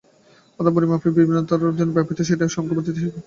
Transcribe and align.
অর্থাৎ 0.57 0.73
পরিমাপের 0.77 1.11
বিভিন্নতা 1.17 1.45
প্রকাশ 1.59 1.61
করার 1.63 1.77
জন্য 1.79 1.91
ব্যবহূত 1.97 2.11
মানের 2.17 2.27
সেটই 2.29 2.55
সংখ্যাপদ্ধতি 2.57 2.91
হিসেবে 2.99 3.09
পরিচিত। 3.11 3.15